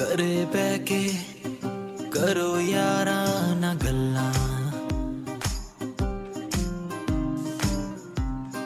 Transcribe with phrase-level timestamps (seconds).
[0.00, 1.08] ਘਰੇ ਬਹਿ ਕੇ
[2.12, 4.32] ਕਰੋ ਯਾਰਾਂ ਨਾ ਗੱਲਾਂ।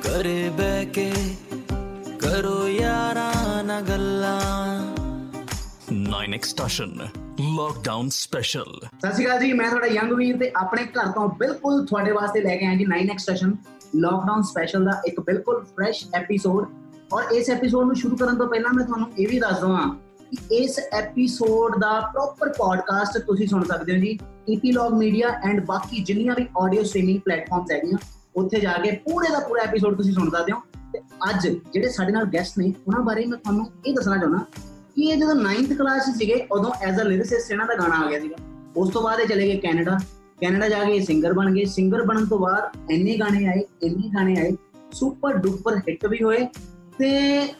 [0.00, 1.11] ਘਰੇ ਬਹਿ ਕੇ
[2.20, 4.38] ਕਰੋ ਯਾਰਾਂ ਨਾ ਗੱਲਾਂ।
[5.93, 6.96] 9 ਐਕਸਟੈਸ਼ਨ
[7.40, 11.84] ਲੋਕਡਾਊਨ ਸਪੈਸ਼ਲ ਸਤਿ ਸ਼੍ਰੀ ਅਕਾਲ ਜੀ ਮੈਂ ਤੁਹਾਡਾ ਯੰਗ ਵੀਰ ਤੇ ਆਪਣੇ ਘਰ ਤੋਂ ਬਿਲਕੁਲ
[11.86, 13.54] ਤੁਹਾਡੇ ਵਾਸਤੇ ਲੈ ਕੇ ਆਇਆ ਜੀ 9 ਸੈਸ਼ਨ
[13.96, 16.66] ਲਾਕਡਾਊਨ ਸਪੈਸ਼ਲ ਦਾ ਇੱਕ ਬਿਲਕੁਲ ਫਰੈਸ਼ ਐਪੀਸੋਡ
[17.12, 19.89] ਔਰ ਇਸ ਐਪੀਸੋਡ ਨੂੰ ਸ਼ੁਰੂ ਕਰਨ ਤੋਂ ਪਹਿਲਾਂ ਮੈਂ ਤੁਹਾਨੂੰ ਇਹ ਵੀ ਦੱਸ ਦਵਾਂ
[20.31, 24.18] ਕਿ ਇਸ ਐਪੀਸੋਡ ਦਾ ਪ੍ਰੋਪਰ ਪੋਡਕਾਸਟ ਤੁਸੀਂ ਸੁਣ ਸਕਦੇ ਹੋ ਜੀ
[24.51, 27.99] ਈਪੀਲੌਗ ਮੀਡੀਆ ਐਂਡ ਬਾਕੀ ਜਿੰਨੀਆਂ ਵੀ ਆਡੀਓ ਸਟ੍ਰੀਮਿੰਗ ਪਲੇਟਫਾਰਮਸ ਹੈਗੀਆਂ,
[28.37, 30.61] ਉੱਥੇ ਜਾ ਕੇ ਪੂਰੇ ਦਾ ਪੂਰਾ ਐਪੀਸੋਡ ਤੁਸੀਂ ਸੁਣ ਸਕਦੇ ਹੋ।
[30.93, 30.99] ਤੇ
[31.31, 34.39] ਅੱਜ ਜਿਹੜੇ ਸਾਡੇ ਨਾਲ ਗੈਸਟ ਨੇ, ਉਹਨਾਂ ਬਾਰੇ ਮੈਂ ਤੁਹਾਨੂੰ ਇਹ ਦੱਸਣਾ ਚਾਹੁੰਦਾ
[34.95, 38.09] ਕਿ ਇਹ ਜਦੋਂ 9th ਕਲਾਸ 'ਚ ਸੀਗੇ, ਉਦੋਂ ਐਜ਼ ਅ ਲਿਰਿਸਿਸਟ ਇਹਨਾਂ ਦਾ ਗਾਣਾ ਆ
[38.11, 38.37] ਗਿਆ ਸੀਗਾ।
[38.77, 39.98] ਉਸ ਤੋਂ ਬਾਅਦ ਇਹ ਚਲੇ ਗਏ ਕੈਨੇਡਾ।
[40.41, 44.37] ਕੈਨੇਡਾ ਜਾ ਕੇ ਸਿੰਗਰ ਬਣ ਗਏ। ਸਿੰਗਰ ਬਣਨ ਤੋਂ ਬਾਅਦ ਇੰਨੇ ਗਾਣੇ ਆਏ, ਇੰਨੇ ਗਾਣੇ
[44.41, 44.56] ਆਏ
[44.92, 46.47] ਸੁਪਰ ਡੁਪਰ ਹਿੱਟ ਵੀ ਹੋਏ।
[46.98, 47.08] ਤੇ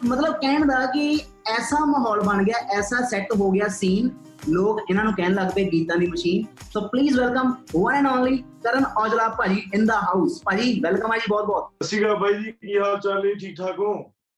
[0.05, 4.09] ਮਤਲਬ ਕਹਿਣ ਦਾ ਕਿ ਐਸਾ ਮਾਹੌਲ ਬਣ ਗਿਆ ਐਸਾ ਸੈੱਟ ਹੋ ਗਿਆ ਸੀਨ
[4.49, 8.37] ਲੋਕ ਇਹਨਾਂ ਨੂੰ ਕਹਿਣ ਲੱਗ ਪਏ ਗੀਤਾਂ ਦੀ machine so please welcome one and only
[8.63, 12.51] Karan Aujla ਭਾਜੀ ਇਨ ਦਾ ਹਾਊਸ ਭਾਜੀ ਵੈਲਕਮ ਆ ਜੀ ਬਹੁਤ ਬਹੁਤ ਅਕਾਲ ਬਾਈ ਜੀ
[12.51, 13.93] ਕੀ ਹਾਲ ਚਾਲ ਹੈ ਠੀਕ ਠਾਕ ਹੋ?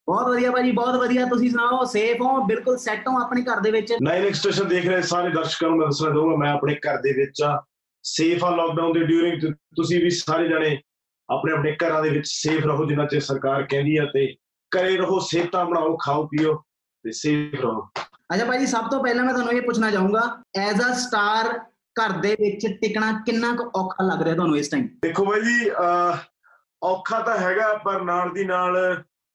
[0.08, 2.44] ਬਹੁਤ ਵਧੀਆ ਭਾਜੀ ਬਹੁਤ ਵਧੀਆ। ਤੁਸੀਂ ਸੁਣਾਓ ਸੇਫ ਹੋ?
[2.46, 3.94] ਬਿਲਕੁਲ ਸੈੱਟ ਹੋ ਆਪਣੇ ਘਰ ਦੇ ਵਿੱਚ?
[4.02, 7.42] ਨਾਈਨ ਐਕਸਟੇਸ਼ਨ ਦੇਖ ਰਹੇ ਸਾਰੇ ਦਰਸ਼ਕਾਂ ਨੂੰ ਮੈਂ ਦੱਸਣਾ ਚਾਹੂੰਗਾ ਮੈਂ ਆਪਣੇ ਘਰ ਦੇ ਵਿੱਚ
[7.42, 7.62] ਆ।
[8.06, 9.42] ਸੇਫ ਆ ਲਾਕਡਾਊਨ ਦੇ ਡਿਊਰਿੰਗ
[9.76, 10.78] ਤੁਸੀਂ ਵੀ ਸਾਰੇ ਜਣੇ
[11.30, 14.26] ਆਪਣੇ ਆਪਣੇ ਘਰਾਂ ਦੇ ਵਿੱਚ ਸੇਫ ਰਹੋ ਜਿੰਨਾ ਚਿਰ ਸਰਕਾਰ ਕਹਿੰਦੀ ਆ ਤੇ
[14.78, 16.54] ਘਰੇ ਰਹੋ ਸਿਹਤਾਂ ਬਣਾਓ ਖਾਓ ਪੀਓ
[17.06, 17.88] ਤੇ ਸੇਫ ਰਹੋ।
[18.34, 20.22] ਅੱਛਾ ਭਾਜੀ ਸਭ ਤੋਂ ਪਹਿਲਾਂ ਮੈਂ ਤੁਹਾਨੂੰ ਇਹ ਪੁੱਛਣਾ ਚਾਹੂੰਗਾ
[20.60, 21.48] ਐਜ਼ ਅ ਸਟਾਰ
[21.96, 25.70] ਘਰ ਦੇ ਵਿੱਚ ਟਿਕਣਾ ਕਿੰਨਾ ਕੁ ਔਖਾ ਲੱਗ ਰਿਹਾ ਤੁਹਾਨੂੰ ਇਸ ਟਾਈਮ ਦੇਖੋ ਬਾਈ ਜੀ
[26.82, 28.78] ਔਖਾ ਤਾਂ ਹੈਗਾ ਪਰ ਨਾਲ ਦੀ ਨਾਲ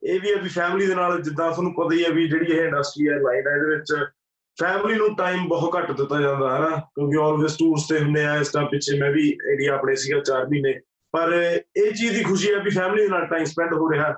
[0.02, 2.64] ਇਹ ਵੀ ਹੈ ਵੀ ਫੈਮਿਲੀ ਦੇ ਨਾਲ ਜਿੱਦਾਂ ਤੁਹਾਨੂੰ ਪਤਾ ਹੀ ਹੈ ਵੀ ਜਿਹੜੀ ਇਹ
[2.64, 3.92] ਇੰਡਸਟਰੀ ਹੈ ਲਾਈਨ ਹੈ ਇਹਦੇ ਵਿੱਚ
[4.58, 8.36] ਫੈਮਿਲੀ ਨੂੰ ਟਾਈਮ ਬਹੁਤ ਘੱਟ ਦਿੱਤਾ ਜਾਂਦਾ ਹੈ ਨਾ ਕਿਉਂਕਿ ਆਲਵੇਸ ਟੂਰਸ ਤੇ ਹੁੰਦੇ ਆ
[8.40, 10.72] ਇਸ ਟਾਈਮ ਪਿੱਛੇ ਮੈਂ ਵੀ ਇੰਡੀਆ ਆਪਣੇ ਸੀਗਾ 4 ਮਹੀਨੇ।
[11.14, 14.14] ਪਰ ਇਹ ਚੀਜ਼ ਦੀ ਖੁਸ਼ੀ ਹੈ ਵੀ ਫੈਮਿਲੀ ਦੇ ਨਾਲ ਟਾਈਮ ਸਪੈਂਡ ਹੋ ਰਿਹਾ।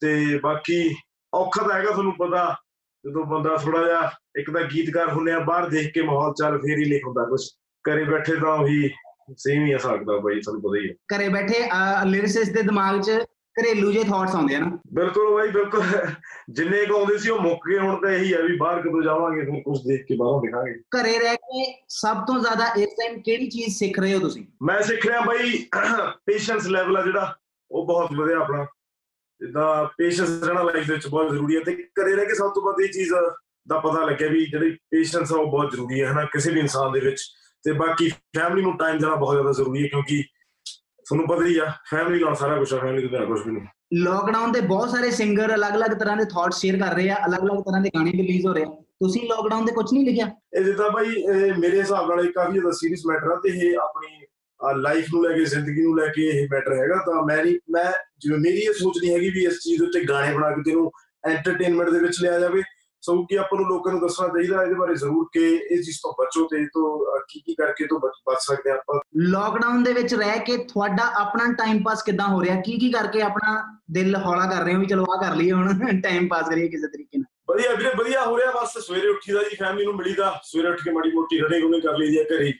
[0.00, 0.94] ਤੇ ਬਾਕੀ
[1.34, 2.56] ਔਖਾ ਤਾਂ ਹੈਗਾ ਤੁਹਾਨੂੰ ਪਤਾ
[3.04, 6.78] ਜਦੋਂ ਬੰਦਾ ਥੋੜਾ ਜਿਹਾ ਇੱਕ ਤਾਂ ਗੀਤਕਾਰ ਹੁੰਨੇ ਆ ਬਾਹਰ ਦੇਖ ਕੇ ਮਾਹੌਲ ਚੱਲ ਫੇਰ
[6.78, 7.40] ਹੀ ਲਿਖ ਹੁੰਦਾ ਕੁਝ
[7.84, 8.90] ਘਰੇ ਬੈਠੇ ਤਾਂ ਉਹੀ
[9.36, 11.68] ਸੇਮ ਹੀ ਆ ਸਕਦਾ ਬਾਈ ਤੁਹਾਨੂੰ ਪਤਾ ਹੀ ਹੈ ਘਰੇ ਬੈਠੇ
[12.06, 13.10] ਲਿਰਿਸਿਸਟ ਦੇ ਦਿਮਾਗ 'ਚ
[13.60, 15.82] ਘਰੇਲੂ ਜੇ ਥਾਟਸ ਆਉਂਦੇ ਆ ਨਾ। ਬਿਲਕੁਲ ਬਾਈ ਬਿਲਕੁਲ।
[16.50, 19.40] ਜਿੰਨੇ ਕੁ ਆਉਂਦੇ ਸੀ ਉਹ ਮੁੱਕ ਗਏ ਹੁਣ ਤਾਂ ਇਹੀ ਹੈ ਵੀ ਬਾਹਰ ਕਦੋਂ ਜਾਵਾਂਗੇ
[19.40, 23.48] ਫਿਰ ਕੁਝ ਦੇਖ ਕੇ ਬਾਹਰੋਂ ਦਿਖਾਂਗੇ। ਘਰੇ ਰਹਿ ਕੇ ਸਭ ਤੋਂ ਜ਼ਿਆਦਾ ਇਸ ਟਾਈਮ ਕਿਹੜੀ
[23.50, 24.44] ਚੀਜ਼ ਸਿੱਖ ਰਹੇ ਹੋ ਤੁਸੀਂ?
[24.62, 25.66] ਮੈਂ ਸਿੱਖ ਰਿਹਾ ਬਾਈ
[26.26, 27.34] ਪੇਸ਼ੈਂਸ ਲੈਵਲ ਆ ਜਿਹੜਾ
[27.70, 28.66] ਉਹ ਬਹੁਤ ਵਧਿਆ ਆਪਣਾ।
[29.40, 32.62] ਜਿੱਦਾਂ ਪੇਸ਼ੈਂਸ ਰਹਿਣਾ ਲਾਈਫ ਦੇ ਵਿੱਚ ਬਹੁਤ ਜ਼ਰੂਰੀ ਹੈ ਤੇ ਘਰੇ ਰਹਿ ਕੇ ਸਭ ਤੋਂ
[32.62, 33.12] ਵੱਧ ਇਹ ਚੀਜ਼
[33.68, 36.92] ਦਾ ਪਤਾ ਲੱਗਿਆ ਵੀ ਜਿਹੜੀ ਪੇਸ਼ੈਂਸ ਆ ਉਹ ਬਹੁਤ ਜ਼ਰੂਰੀ ਹੈ ਹਨਾ ਕਿਸੇ ਵੀ ਇਨਸਾਨ
[36.92, 37.22] ਦੇ ਵਿੱਚ।
[37.64, 40.22] ਤੇ ਬਾਕੀ ਫੈਮਿਲੀ ਨੂੰ ਟਾਈਮ ਦੇਣਾ ਬਹੁਤ ਜ਼ਿਆਦਾ ਜ਼ਰੂਰੀ ਹੈ ਕਿਉਂਕਿ
[41.06, 43.66] ਤੁਹਾਨੂੰ ਪਤਾ ਹੀ ਆ ਫੈਮਿਲੀ ਨਾਲ ਸਾਰਾ ਕੁਝ ਆ ਫੈਮਿਲੀ ਤੋਂ ਬਿਨਾਂ ਕੁਝ ਵੀ ਨਹੀਂ।
[43.94, 47.80] ਲਾਕਡਾਊਨ ਦੇ ਬਹੁਤ ਸਾਰੇ ਸਿੰਗਰ ਅਲੱਗ-ਅਲੱਗ ਤਰ੍ਹਾਂ ਦੇ ਥਾਟਸ ਸ਼ੇਅਰ ਕਰ ਰਹੇ ਆ ਅਲੱਗ-ਅਲੱਗ ਤਰ੍ਹਾਂ
[47.80, 48.66] ਦੇ ਗਾਣੇ ਰਿਲੀਜ਼ ਹੋ ਰਹੇ ਆ।
[49.02, 50.30] ਤੁਸੀਂ ਲਾਕਡਾਊਨ ਤੇ ਕੁਝ ਨਹੀਂ ਲਿਖਿਆ?
[50.56, 54.19] ਇਹ ਜਿੱਦਾਂ ਇਹ ਮੇਰੇ ਹਿਸਾਬ ਨਾਲ ਇਹ ਕਾਫੀ ਜ਼ਿਆਦਾ ਸੀਰੀਅਸ ਮੈਟਰ ਆ ਤੇ ਇਹ ਆਪਣੀ
[54.82, 57.92] ਲਾਈਫ ਨੂੰ ਲੈ ਕੇ ਜ਼ਿੰਦਗੀ ਨੂੰ ਲੈ ਕੇ ਇਹ ਮੈਟਰ ਹੈਗਾ ਤਾਂ ਮੈਂ ਨਹੀਂ ਮੈਂ
[58.18, 60.90] ਜਿਵੇਂ ਮੇਰੀ ਇਹ ਸੋਚ ਨਹੀਂ ਹੈਗੀ ਵੀ ਇਸ ਚੀਜ਼ ਉੱਤੇ ਗਾਣੇ ਬਣਾ ਕੇ ਤੈਨੂੰ
[61.28, 62.62] ਐਂਟਰਟੇਨਮੈਂਟ ਦੇ ਵਿੱਚ ਲਿਆ ਜਾਵੇ।
[63.02, 65.40] ਸੋ ਕਿ ਆਪਾਂ ਨੂੰ ਲੋਕਾਂ ਨੂੰ ਦੱਸਣਾ ਚਾਹੀਦਾ ਇਹਦੇ ਬਾਰੇ ਜ਼ਰੂਰ ਕਿ
[65.70, 69.82] ਇਸ ਚੀਜ਼ ਤੋਂ ਬਚੋ ਤੇ ਇਹ ਤੋਂ ਕੀ ਕੀ ਕਰਕੇ ਤੋਂ ਬਚ ਸਕਦੇ ਆਪਾਂ। ਲਾਕਡਾਊਨ
[69.82, 72.60] ਦੇ ਵਿੱਚ ਰਹਿ ਕੇ ਤੁਹਾਡਾ ਆਪਣਾ ਟਾਈਮ ਪਾਸ ਕਿੱਦਾਂ ਹੋ ਰਿਹਾ?
[72.60, 76.00] ਕੀ ਕੀ ਕਰਕੇ ਆਪਣਾ ਦਿਲ ਹੌਲਾ ਕਰ ਰਹੇ ਹੋ ਵੀ ਚਲੋ ਆ ਕਰ ਲਈਏ ਹੁਣ
[76.00, 77.54] ਟਾਈਮ ਪਾਸ ਕਰੀਏ ਕਿਸੇ ਤਰੀਕੇ ਨਾਲ?
[77.54, 80.90] ਵਧੀਆ ਵੀਰੇ ਵਧੀਆ ਹੋ ਰਿਹਾ ਬਸ ਸਵੇਰੇ ਉੱਠੀਦਾ ਜੀ ਫੈਮਿਲੀ ਨੂੰ ਮਿਲੀਦਾ ਸਵੇਰੇ ਉੱਠ ਕੇ
[80.90, 82.52] ਮਾੜੀ ਮੋਟੀ ਰਨਿੰਗ ਉਹਨੇ ਕਰ ਲਈਦੀ ਹੈ ਘਰੇ।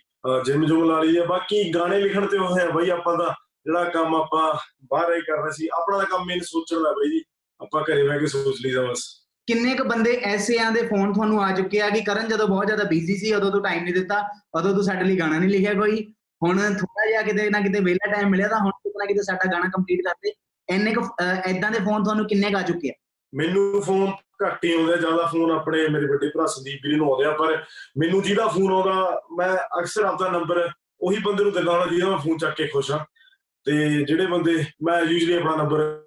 [0.46, 3.84] ਜਿਮ ਜੁਮ ਲਾ ਲਈਦੀ ਹੈ ਬਾਕੀ ਗਾਣੇ ਲਿਖਣ ਤੇ ਉਹ ਹੈ ਬਈ ਆਪਾਂ ਦਾ ਜਿਹੜਾ
[3.84, 4.54] ਕੰਮ ਆਪਾਂ
[4.92, 7.22] ਬਾਹਰ ਹੀ ਕਰਨਾ ਸੀ ਆਪਣਾ ਦਾ ਕੰਮ ਮੇਨ ਸੋਚਣ ਦਾ ਬਈ ਜੀ।
[7.60, 9.02] ਆਪਾਂ ਘਰੇ ਬਹਿ ਕੇ ਸੋਚ ਲਈਦਾ ਬਸ।
[9.46, 12.66] ਕਿੰਨੇ ਕ ਬੰਦੇ ਐਸੇ ਆਂ ਦੇ ਫੋਨ ਤੁਹਾਨੂੰ ਆ ਚੁੱਕੇ ਆ ਕਿ ਕਰਨ ਜਦੋਂ ਬਹੁਤ
[12.66, 14.22] ਜ਼ਿਆਦਾ ਬਿਜ਼ੀ ਸੀ ਉਦੋਂ ਤੂੰ ਟਾਈਮ ਨਹੀਂ ਦਿੱਤਾ
[14.58, 18.12] ਉਦੋਂ ਤੂੰ ਸਾਡੇ ਲਈ ਗਾਣਾ ਨਹੀਂ ਲਿਖਿਆ ਕੋਈ। ਹੁਣ ਥੋੜਾ ਜਿਹਾ ਕਿਤੇ ਨਾ ਕਿਤੇ ਵਿਹਲਾ
[18.12, 20.32] ਟਾਈਮ ਮਿਲਿਆ ਤਾਂ ਹੁਣ ਕਿਤੇ ਨਾ ਕਿਤੇ ਸਾਡਾ ਗਾਣਾ ਕੰਪਲੀਟ ਕਰਦੇ।
[20.68, 20.98] ਇੰਨੇ ਕ
[21.44, 22.92] ਐਦਾਂ ਦੇ ਫੋਨ ਤੁਹਾਨੂੰ ਕਿੰਨੇ ਕ ਆ ਚੁੱਕੇ ਆ?
[23.34, 24.12] ਮੈਨੂੰ ਫੋਨ
[24.46, 27.64] ਘੱਟ ਹੀ ਆਉਂਦੇ ਜ਼ਿਆਦਾ ਫੋਨ ਆਪਣੇ ਮੇਰੇ ਵੱਡੇ ਭਰਾ ਸੰਦੀਪ ਵੀਰੇ ਨੂੰ ਆਉਂਦੇ ਆ ਪਰ
[27.98, 30.70] ਮੈਨੂੰ ਜਿਹਦਾ ਫੋਨ ਆਉਂਦਾ ਮੈਂ ਅਕਸਰ ਆਪਦਾ ਨੰਬਰ
[31.00, 33.04] ਉਹੀ ਬੰਦੇ ਨੂੰ ਦਿੰਦਾ ਹਾਂ ਜਿਹਦਾ ਮੈਂ ਫੋਨ ਚੱਕ ਕੇ ਖੁਸ਼ ਹਾਂ।
[33.64, 36.02] ਤੇ ਜਿਹੜੇ ਬੰਦੇ ਮੈਂ ਯੂਜੂਲੀ ਆਪਣਾ ਨੰਬਰ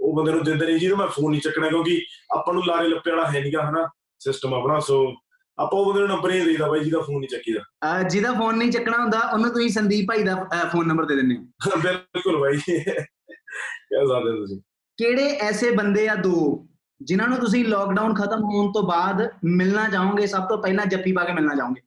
[0.00, 2.00] ਉਹ ਬੰਦੇ ਨੂੰ ਦਿੰਦੇ ਨਹੀਂ ਜਿਹਦਾ ਮੈਂ ਫੋਨ ਨਹੀਂ ਚੱਕਣਾ ਕਿਉਂਕਿ
[2.34, 3.88] ਆਪਾਂ ਨੂੰ ਲਾਰੇ ਲੱਪੇ ਵਾਲਾ ਹੈ ਨਹੀਂਗਾ ਹਨਾ?
[4.18, 5.14] ਸਿਸਟਮ ਆਪਣਾ ਸੋ
[5.58, 8.70] ਆਪਾਂ ਉਹ ਬੰਦੇ ਨੂੰ ਨੰਬਰ ਹੀ ਦੇਈਦਾ ਬਾਈ ਜਿਹਦਾ ਫੋਨ ਨਹੀਂ ਚੱਕੀਦਾ। ਜਿਹਦਾ ਫੋਨ ਨਹੀਂ
[8.72, 10.34] ਚੱਕਣਾ ਹੁੰਦਾ ਉਹਨੂੰ ਤੁਸੀਂ ਸੰਦੀਪ ਭਾਈ ਦਾ
[10.72, 14.60] ਫੋਨ ਨੰਬਰ ਦੇ ਦਿੰਦੇ ਹੋ। ਬਿਲਕੁਲ ਬਾਈ। ਕਿਆ ਸਕਦੇ ਤੁਸੀਂ।
[14.96, 16.67] ਕਿਹੜੇ ਐਸੇ ਬੰਦੇ ਆ ਦੋ?
[17.02, 21.24] ਜਿਨ੍ਹਾਂ ਨੂੰ ਤੁਸੀਂ ਲਾਕਡਾਊਨ ਖਤਮ ਹੋਣ ਤੋਂ ਬਾਅਦ ਮਿਲਣਾ ਚਾਹੋਗੇ ਸਭ ਤੋਂ ਪਹਿਲਾਂ ਜੱਫੀ ਪਾ
[21.24, 21.82] ਕੇ ਮਿਲਣਾ ਚਾਹੋਗੇ?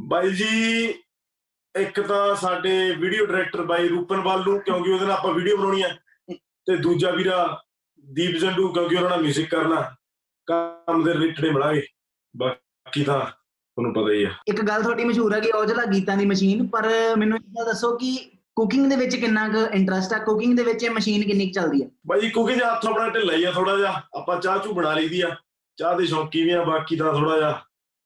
[0.00, 0.84] ਬਾਈ ਜੀ
[1.78, 5.88] ਇੱਕ ਤਾਂ ਸਾਡੇ ਵੀਡੀਓ ਡਾਇਰੈਕਟਰ ਬਾਈ ਰੂਪਨਵਾਲ ਨੂੰ ਕਿਉਂਕਿ ਉਹਦੇ ਨਾਲ ਆਪਾਂ ਵੀਡੀਓ ਬਣਾਉਣੀ ਆ।
[6.66, 7.62] ਤੇ ਦੂਜਾ ਵੀਰਾ
[8.12, 9.96] ਦੀਪ ਜੰਡੂ ਕਿਉਂਕਿ ਉਹਨਾਂ ਨਾਲ 뮤직 ਕਰਨਾ
[10.46, 11.82] ਕੰਮ ਦੇ ਰਿਲੇਟਡ ਬਣਾਏ।
[12.36, 16.26] ਬਾਕੀ ਤਾਂ ਤੁਹਾਨੂੰ ਪਤਾ ਹੀ ਆ। ਇੱਕ ਗੱਲ ਤੁਹਾਡੀ ਮਸ਼ਹੂਰ ਹੈ ਕਿ ਔਜਲਾ ਗੀਤਾਂ ਦੀ
[16.26, 20.18] ਮਸ਼ੀਨ ਪਰ ਮੈਨੂੰ ਇਹ ਦੱਸੋ ਕਿ ਕੁਕਿੰਗ ਦੇ ਵਿੱਚ ਕਿੰਨਾ ਕੁ ਇੰਟਰਸਟ ਆ?
[20.18, 21.88] ਕੁਕਿੰਗ ਦੇ ਵਿੱਚ ਇਹ ਮਸ਼ੀਨ ਕਿੰਨੀ ਕੁ ਚੱਲਦੀ ਆ?
[22.06, 25.34] ਬਾਈ ਕੁਕਿੰਗ ਹੱਥ ਆਪਣਾ ਢਿੱਲਾ ਹੀ ਆ ਥੋੜਾ ਜਿਹਾ। ਆਪਾਂ ਚਾਹ ਚੂ ਬਣਾ ਲਈਦੀ ਆ।
[25.78, 26.62] ਚਾਹ ਦੇ ਸ਼ੌਂਕੀ ਵੀ ਆ?
[26.64, 27.50] ਬਾਕੀ ਤਾਂ ਥੋੜਾ ਜਿਹਾ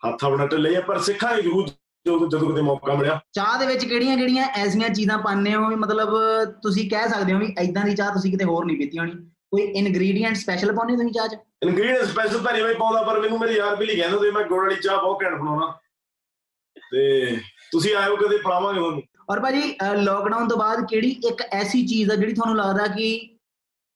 [0.03, 1.69] ਹੱਥ ਆਪਣਾ ਢਿੱਲਾ ਹੀ ਆ। ਪਰ ਸਿੱਖਾਂਗੇ ਜ਼ਰੂਰ
[2.07, 5.75] ਜਦੋਂ ਜਦੋਂ ਕਿਤੇ ਮੌਕਾ ਮਿਲਿਆ। ਚਾਹ ਦੇ ਵਿੱਚ ਕਿਹੜੀਆਂ ਕਿਹੜੀਆਂ ਐਸੀਆਂ ਚੀਜ਼ਾਂ ਪਾਉਂਦੇ ਹੋ ਵੀ
[5.75, 6.15] ਮਤਲਬ
[6.63, 9.13] ਤੁਸੀਂ ਕਹਿ ਸਕਦੇ ਹੋ ਵੀ ਐਦਾਂ ਦੀ ਚਾਹ ਤੁਸੀਂ ਕਿਤੇ ਹੋਰ ਨਹੀਂ ਪੀਤੀ ਹੋਣੀ?
[9.51, 11.37] ਕੋਈ ਇਨਗਰੀਡੀਐਂਟ ਸਪੈਸ਼ਲ ਪਾਉਂਦੇ ਤੁਸੀਂ ਚਾਹ 'ਚ?
[11.63, 14.61] ਇਨਗਰੀਡੀਅੰਟ ਸਪੈਸ਼ਲ ਤਾਂ ਨਹੀਂ ਮੈਂ ਪਾਉਂਦਾ ਪਰ ਮੈਨੂੰ ਮੇਰੇ ਯਾਰ ਵੀ ਕਹਿੰਦੇ ਹੁੰਦੇ ਮੈਂ ਗੁੜ
[14.63, 15.73] ਵਾਲੀ ਚਾਹ ਬਹੁਤ ਘੈਂਟ ਬਣਾਉਣਾ
[16.93, 17.37] ਤੇ
[17.73, 19.63] ਤੁਸੀਂ ਆਇਓ ਕਦੇ ਪਿਲਾਵਾਂਗੇ ਤੁਹਾਨੂੰ। ਔਰ ਭਾਜੀ
[19.97, 23.09] ਲੋਕਡਾਊਨ ਤੋਂ ਬਾਅਦ ਕਿਹੜੀ ਇੱਕ ਐਸੀ ਚੀਜ਼ ਆ ਜਿਹੜੀ ਤੁਹਾਨੂੰ ਲੱਗਦਾ ਕਿ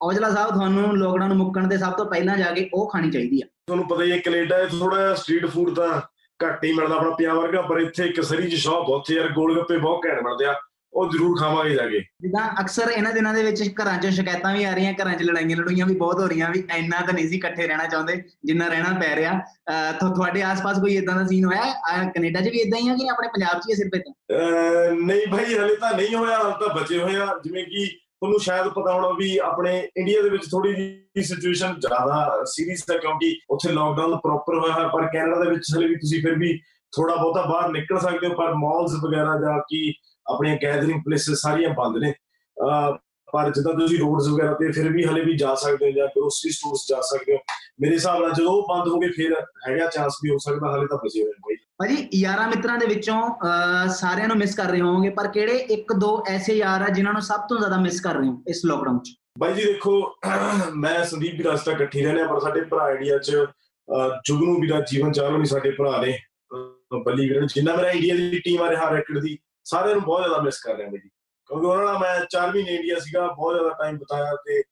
[0.00, 3.46] ਔਜਲਾ ਸਾਹਿਬ ਤੁਹਾਨੂੰ ਲੋਕਡਾਊਨ ਮੁੱਕਣ ਦੇ ਸਭ ਤੋਂ ਪਹਿਲਾਂ ਜਾ ਕੇ ਉਹ ਖਾਣੀ ਚਾਹੀਦੀ ਆ?
[3.66, 6.00] ਤੁਹਾਨੂੰ ਪਤਾ ਹੀ ਹੈ ਕੈਨੇਡਾ 'ਚ ਥੋੜਾ ਸਟਰੀਟ ਫੂਡ ਤਾਂ
[6.40, 9.56] ਘੱਟ ਹੀ ਮਿਲਦਾ ਆਪਣਾ ਪੰਜਾਬ ਵਰਗਾ, ਪਰ ਇੱਥੇ ਇੱਕ ਸਰੀ ਚ ਸ਼ਾਪ ਉੱਥੇ ਯਾਰ ਗੋਲ
[9.56, 10.54] ਗੱਪੇ ਬਹੁਤ ਘੈਂਟ ਬਣਦੇ ਆ।
[10.94, 14.64] ਉਹ ਜ਼ਰੂਰ ਖਾਵਾਂਗੇ ਜਾ ਕੇ। ਜਿੱਦਾਂ ਅਕਸਰ ਇਹਨਾਂ ਦਿਨਾਂ ਦੇ ਵਿੱਚ ਘਰਾਂ 'ਚ ਸ਼ਿਕਾਇਤਾਂ ਵੀ
[14.64, 17.36] ਆ ਰਹੀਆਂ ਘਰਾਂ 'ਚ ਲੜਾਈਆਂ ਲੜੂਈਆਂ ਵੀ ਬਹੁਤ ਹੋ ਰਹੀਆਂ ਵੀ ਇੰਨਾ ਤਾਂ ਨਹੀਂ ਸੀ
[17.36, 19.32] ਇਕੱਠੇ ਰਹਿਣਾ ਚਾਹੁੰਦੇ ਜਿੰਨਾ ਰਹਿਣਾ ਪੈ ਰਿਹਾ।
[20.00, 21.64] ਤੁਹਾਡੇ ਆਸ-ਪਾਸ ਕੋਈ ਇਦਾਂ ਦਾ ਸੀਨ ਹੋਇਆ?
[22.14, 25.26] ਕੈਨੇਡਾ 'ਚ ਵੀ ਇਦਾਂ ਹੀ ਆ ਕਿ ਆਪਣੇ ਪੰਜਾਬ 'ਚ ਹੀ ਸਿਰਫ ਇਦਾਂ ਅਹ ਨਹੀਂ
[25.32, 28.92] ਭਾਈ ਹਲੇ ਤਾਂ ਨਹੀਂ ਹੋਇਆ ਹਲੇ ਤਾਂ ਬਚੇ ਹੋਏ ਆ। ਜਿਵੇਂ ਕਿ ਤੁਹਾਨੂੰ ਸ਼ਾਇਦ ਪਤਾ
[28.92, 34.16] ਹੋਣਾ ਵੀ ਆਪਣੇ ਇੰਡੀਆ ਦੇ ਵਿੱਚ ਥੋੜੀ ਜਿਹੀ ਸਿਚੁਏਸ਼ਨ ਜ਼ਿਆਦਾ ਸੀਰੀਅਸ ਹੈ ਕਿਉਂਕਿ ਉੱਥੇ ਲਾਕਡਾਊਨ
[34.16, 36.58] ਪ੍ਰੋਪਰ ਹੋਇਆ ਹੈ ਪਰ ਕੈਨੇਡਾ ਦੇ ਵਿੱਚ ਹਲੇ ਵੀ ਤੁਸੀਂ ਫਿਰ ਵੀ
[36.92, 39.92] ਥੋੜਾ ਬਹੁਤਾ ਬਾਹਰ ਨਿਕਲ ਸਕਦੇ ਹੋ ਪਰ ਮਾਲਸ ਵਗੈਰਾ ਜਾਂ ਕਿ
[40.26, 42.12] ਆਪਣੀਆਂ ਗੈਦਰਿੰਗ ਪਲੇਸਸ ਸਾਰੀਆਂ ਬੰਦ ਨੇ।
[43.28, 46.50] ਪਰ ਜਿੱਦਾਂ ਤੁਸੀਂ ਰੋਡਸ ਵਗੈਰਾ ਤੇ ਫਿਰ ਵੀ ਹਲੇ ਵੀ ਜਾ ਸਕਦੇ ਹੋ ਜਾਂ ਗਰੋਸਰੀ
[46.52, 47.38] ਸਟੋਰਸ ਜਾ ਸਕਦੇ ਹੋ
[47.80, 49.34] ਮੇਰੇ ਹਿਸਾਬ ਨਾਲ ਜਦੋਂ ਉਹ ਬੰਦ ਹੋ ਗਏ ਫਿਰ
[49.68, 53.20] ਹੈਗਾ ਚਾਂਸ ਵੀ ਹੋ ਸਕਦਾ ਹਲੇ ਤਾਂ ਬਚੇ ਹੋਏ ਭਾਈ ਭਾਜੀ ਯਾਰਾਂ ਮਿੱਤਰਾਂ ਦੇ ਵਿੱਚੋਂ
[53.94, 57.22] ਸਾਰਿਆਂ ਨੂੰ ਮਿਸ ਕਰ ਰਹੇ ਹੋਵੋਗੇ ਪਰ ਕਿਹੜੇ ਇੱਕ ਦੋ ਐਸੇ ਯਾਰ ਆ ਜਿਨ੍ਹਾਂ ਨੂੰ
[57.22, 59.10] ਸਭ ਤੋਂ ਜ਼ਿਆਦਾ ਮਿਸ ਕਰ ਰਹੇ ਹੋ ਇਸ ਲੋਕਡਾਊਨ 'ਚ?
[59.38, 60.00] ਬਾਈ ਜੀ ਦੇਖੋ
[60.76, 63.30] ਮੈਂ ਸੰਦੀਪ ਵੀ ਰਸਤਾ ਇਕੱਠੀ ਰਹਿੰਦੇ ਹਾਂ ਪਰ ਸਾਡੇ ਭਰਾ ਇੰਡੀਆ 'ਚ
[64.26, 66.18] ਜੁਗਨੂ ਵੀਰਾ ਜੀਵਨ ਚਾਲੂ ਵੀ ਸਾਡੇ ਭਰਾ ਨੇ।
[67.04, 70.42] ਬੱਲੀ ਵੀਰਨ ਜਿੰਨਾ ਮੇਰਾ ਇੰਡੀਆ ਦੀ ਟੀਮ ਆ ਰਿਹਾ ਰੈਕਡ ਦੀ ਸਾਰਿਆਂ ਨੂੰ ਬਹੁਤ ਜ਼ਿਆਦਾ
[70.42, 71.08] ਮਿਸ ਕਰ ਰਿਹਾ ਬਾਈ ਜੀ।
[71.50, 74.62] ਕਿਉਂਕਿ ਉਹਨਾਂ ਨਾਲ ਮੈਂ 4 ਮਹੀਨੇ ਇੰਡੀਆ ਸੀਗਾ ਬਹੁਤ ਜ਼ਿਆਦਾ ਟਾਈਮ ਬਿਤਾਇਆ ਤੇ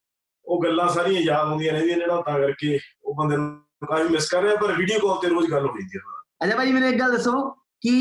[0.46, 4.28] ਉਹ ਗੱਲਾਂ ਸਾਰੀਆਂ ਯਾਦ ਆਉਂਦੀਆਂ ਰਹਿੰਦੀਆਂ ਨੇ ਨਾ ਤਾਂ ਕਰਕੇ ਉਹ ਬੰਦੇ ਨੂੰ ਕਾਫੀ ਮਿਸ
[4.28, 6.00] ਕਰ ਰਿਹਾ ਪਰ ਵੀਡੀਓ ਕਾਲ ਤੇ ਰੋਜ਼ ਗੱਲ ਹੋ ਰਹੀ ਹੈ।
[6.44, 7.40] ਅੱਛਾ ਭਾਜੀ ਮੈਨੂੰ ਇੱਕ ਗੱਲ ਦੱਸੋ
[7.82, 7.92] ਕਿ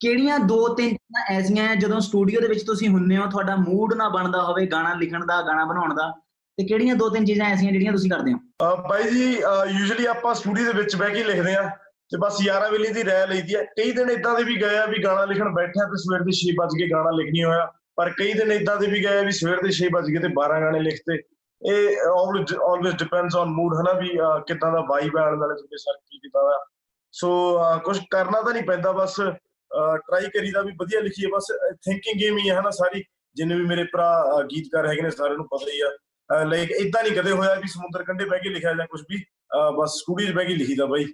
[0.00, 3.94] ਕਿਹੜੀਆਂ ਦੋ ਤਿੰਨ ਚੀਜ਼ਾਂ ਐਸੀਆਂ ਆ ਜਦੋਂ ਸਟੂਡੀਓ ਦੇ ਵਿੱਚ ਤੁਸੀਂ ਹੁੰਨੇ ਹੋ ਤੁਹਾਡਾ ਮੂਡ
[3.94, 6.10] ਨਾ ਬਣਦਾ ਹੋਵੇ ਗਾਣਾ ਲਿਖਣ ਦਾ ਗਾਣਾ ਬਣਾਉਣ ਦਾ
[6.58, 8.76] ਤੇ ਕਿਹੜੀਆਂ ਦੋ ਤਿੰਨ ਚੀਜ਼ਾਂ ਐਸੀਆਂ ਜਿਹੜੀਆਂ ਤੁਸੀਂ ਕਰਦੇ ਹੋ?
[8.88, 9.24] ਬਾਈ ਜੀ
[9.70, 11.70] ਯੂਜੂਲੀ ਆਪਾਂ ਸਟੂਡੀਓ ਦੇ ਵਿੱਚ ਬਹਿ ਕੇ ਲਿਖਦੇ ਆ
[12.12, 14.86] ਤੇ ਬਸ ਯਾਰਾਂ ਵੇਲੇ ਦੀ ਰਹਿ ਲਈਦੀ ਹੈ। ਕਈ ਦਿਨ ਇਦਾਂ ਦੇ ਵੀ ਗਏ ਆ
[14.86, 17.66] ਵੀ ਗਾਣਾ ਲਿਖਣ ਬੈਠਿਆ ਤੇ ਸਵੇਰ ਦੇ 6 ਵਜ ਕੇ ਗਾਣਾ ਲਿਖ ਨਹੀਂ ਹੋਇਆ।
[17.96, 20.28] ਪਰ ਕਈ ਦਿਨ ਇਦਾਂ ਦੇ ਵੀ ਗਏ ਆ ਵੀ ਸਵੇਰ ਦੇ 6 ਵਜ ਕੇ ਤੇ
[20.28, 21.16] 12 ਗਾਣੇ ਲਿਖਤੇ।
[21.62, 21.96] ਇਹ
[22.70, 25.92] ਆਲਵੇਸ ਡਿਪੈਂਡਸ ਔਨ ਮੂਡ ਹਨਾ ਵੀ ਅਹ, ਕਿੱਦਾਂ ਦਾ ਵਾਈਬ ਹੈ ਆਲੇ ਦੁਆਲੇ ਤੁਹਾਡੇ ਸਰ
[26.10, 26.64] ਕੀ ਕਿੱਦਾਂ ਦਾ।
[27.12, 27.30] ਸੋ
[27.84, 29.16] ਕੁਝ ਕਰਨਾ ਤਾਂ ਨਹੀਂ ਪੈਂਦਾ ਬਸ
[29.96, 33.04] ਟਰਾਈ ਕਰੀਦਾ ਵੀ ਵਧੀਆ ਲਿਖੀਏ। ਬਸ ਥਿੰਕਿੰਗ ਗੇਮ ਹੀ ਹੈ ਹਨਾ ਸਾਰੀ।
[33.34, 35.90] ਜਿੰਨੇ ਵੀ ਮੇਰੇ ਭਰਾ ਅਹ, ਗੀਤਕਾਰ ਹੈਗੇ ਨੇ ਸਾਰਿਆਂ ਨੂੰ ਪਤਾ ਹੀ ਆ।
[36.32, 39.22] ਲਾਈਕ ਇਦਾਂ ਨਹੀਂ ਕਦੇ ਹੋਇਆ ਵੀ ਸਮੁੰਦਰ ਕੰਢੇ ਬਹਿ ਕੇ ਲਿਖਿਆ ਜਾਂ ਕੁਝ ਵੀ
[39.76, 41.04] ਬਸ ਸਟੂਡੀਓ 'ਚ ਬਹਿ ਕੇ ਲਿਖੀਦਾ ਬਾਈ।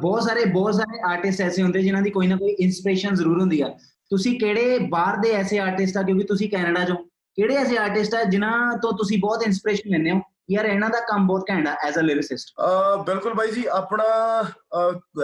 [0.00, 3.60] ਬਹੁਤ ਸਾਰੇ ਬਹੁਤ ਸਾਰੇ ਆਰਟਿਸਟ ਐਸੇ ਹੁੰਦੇ ਜਿਨ੍ਹਾਂ ਦੀ ਕੋਈ ਨਾ ਕੋਈ ਇਨਸਪੀਰੇਸ਼ਨ ਜ਼ਰੂਰ ਹੁੰਦੀ
[3.60, 3.68] ਆ।
[4.10, 6.96] ਤੁਸੀਂ ਕਿਹੜੇ ਬਾਹਰ ਦੇ ਐਸੇ ਆਰਟਿਸਟ ਆ ਕਿਉਂਕਿ ਤੁਸੀਂ ਕੈਨੇਡਾ ਚੋਂ।
[7.38, 10.20] ਕਿਹੜੇ ਐਸੇ ਆਰਟਿਸਟ ਆ ਜਿਨ੍ਹਾਂ ਤੋਂ ਤੁਸੀਂ ਬਹੁਤ ਇਨਸਪੀਰੇਸ਼ਨ ਲੈਂਦੇ ਹੋ?
[10.50, 12.52] ਯਾਰ ਇਹਨਾਂ ਦਾ ਕੰਮ ਬਹੁਤ ਘੈਂਟ ਆ ਐਜ਼ ਅ ਲਿਰਿਸਿਸਟ
[13.06, 14.04] ਬਿਲਕੁਲ ਬਾਈ ਜੀ ਆਪਣਾ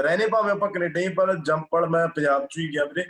[0.03, 3.05] ਰਹਿਣੇ ਭਾਵੇਂ ਆਪਾਂ ਕੈਨੇਡਾ ਹੀ ਪਰ ਜੰਪਲ ਮੈਂ ਪੰਜਾਬ ਚ ਹੀ ਗਿਆ ਵੀਰੇ।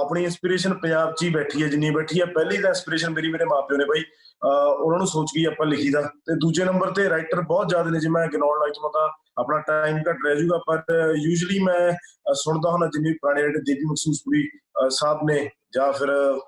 [0.00, 3.44] ਆਪਣੀ ਇਨਸਪੀਰੇਸ਼ਨ ਪੰਜਾਬ ਚ ਹੀ ਬੈਠੀ ਹੈ, ਜਿੰਨੀ ਬੈਠੀ ਹੈ। ਪਹਿਲੀ ਤਾਂ ਇਨਸਪੀਰੇਸ਼ਨ ਮੇਰੀ ਮੇਰੇ
[3.44, 7.10] ਮਾਪਿਓ ਨੇ ਬਾਈ। ਅਹ ਉਹਨਾਂ ਨੂੰ ਸੋਚ ਕੇ ਹੀ ਆਪਾਂ ਲਿਖੀਦਾ ਤੇ ਦੂਜੇ ਨੰਬਰ ਤੇ
[7.10, 10.58] ਰਾਈਟਰ ਬਹੁਤ ਜ਼ਿਆਦਾ ਨੇ ਜੇ ਮੈਂ ਗਿਣਾਉਣ ਲੱਗ ਜਾਵਾਂ ਤਾਂ ਆਪਣਾ ਟਾਈਮ ਘੱਟ ਰਹਿ ਜਾਊਗਾ।
[10.58, 10.82] ਪਰ
[11.16, 15.92] ਯੂਜੂਲੀ ਮੈਂ, ਅਹ ਸੁਣਦਾ ਹੁੰਦਾ ਜਿੰਨੇ ਵੀ ਪੁਰਾਣੇ ਜਿਹੜੇ ਦੇਵੀ ਮਖਸੂਸਪੁਰੀ ਅਹ ਸਾਹਿਬ ਨੇ, ਜਾਂ
[15.92, 16.38] ਫਿਰ